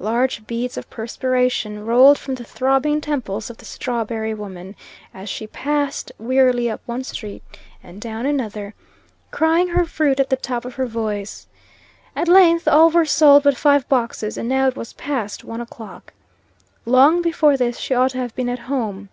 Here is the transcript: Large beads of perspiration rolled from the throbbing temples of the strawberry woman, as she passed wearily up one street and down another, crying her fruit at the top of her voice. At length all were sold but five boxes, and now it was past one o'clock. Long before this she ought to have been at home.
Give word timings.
Large 0.00 0.46
beads 0.46 0.76
of 0.76 0.90
perspiration 0.90 1.86
rolled 1.86 2.18
from 2.18 2.34
the 2.34 2.44
throbbing 2.44 3.00
temples 3.00 3.48
of 3.48 3.56
the 3.56 3.64
strawberry 3.64 4.34
woman, 4.34 4.76
as 5.14 5.30
she 5.30 5.46
passed 5.46 6.12
wearily 6.18 6.68
up 6.68 6.82
one 6.84 7.02
street 7.04 7.42
and 7.82 7.98
down 7.98 8.26
another, 8.26 8.74
crying 9.30 9.68
her 9.68 9.86
fruit 9.86 10.20
at 10.20 10.28
the 10.28 10.36
top 10.36 10.66
of 10.66 10.74
her 10.74 10.84
voice. 10.84 11.46
At 12.14 12.28
length 12.28 12.68
all 12.68 12.90
were 12.90 13.06
sold 13.06 13.44
but 13.44 13.56
five 13.56 13.88
boxes, 13.88 14.36
and 14.36 14.46
now 14.46 14.68
it 14.68 14.76
was 14.76 14.92
past 14.92 15.42
one 15.42 15.62
o'clock. 15.62 16.12
Long 16.84 17.22
before 17.22 17.56
this 17.56 17.78
she 17.78 17.94
ought 17.94 18.10
to 18.10 18.18
have 18.18 18.36
been 18.36 18.50
at 18.50 18.58
home. 18.68 19.08